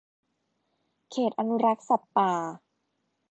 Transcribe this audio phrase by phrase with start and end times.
[1.11, 2.31] เขตอนุรักษ์สัตว์ป่า